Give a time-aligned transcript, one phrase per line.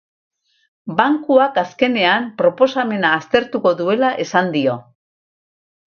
[1.01, 4.79] Bankuak azkenean, proposamena aztertuko duela esan dio.